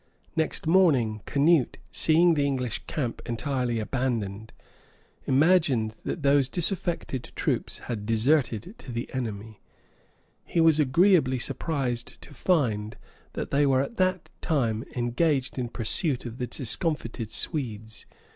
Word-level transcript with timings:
Next 0.35 0.65
morning, 0.65 1.21
Canute, 1.27 1.77
seeing 1.91 2.33
the 2.33 2.43
English 2.43 2.81
camp 2.87 3.21
entirely 3.27 3.77
abandoned, 3.77 4.51
imagined 5.25 5.99
that 6.03 6.23
those 6.23 6.49
disaffected 6.49 7.31
troops 7.35 7.77
had 7.85 8.03
deserted 8.03 8.73
to 8.79 8.91
the 8.91 9.13
enemy: 9.13 9.61
he 10.43 10.59
was 10.59 10.79
agreeably 10.79 11.37
surprised 11.37 12.19
to 12.23 12.33
find 12.33 12.97
that 13.33 13.51
they 13.51 13.67
were 13.67 13.81
at 13.81 13.97
that 13.97 14.31
time 14.41 14.83
engaged 14.95 15.59
in 15.59 15.69
pursuit 15.69 16.25
of 16.25 16.39
the 16.39 16.47
discomfited 16.47 17.31
Swedes. 17.31 18.07